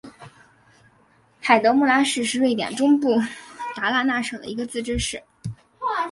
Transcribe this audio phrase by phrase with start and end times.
[1.39, 3.19] 海德穆拉市是瑞典中部
[3.75, 5.21] 达拉纳省的一个自治市。